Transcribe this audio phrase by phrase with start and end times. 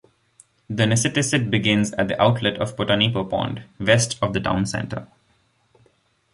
[0.67, 5.07] The Nissitissit begins at the outlet of Potanipo Pond, west of the town center.